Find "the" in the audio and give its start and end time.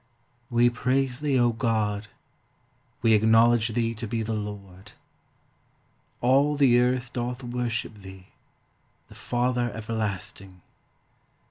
4.23-4.33, 6.55-6.79, 9.09-9.13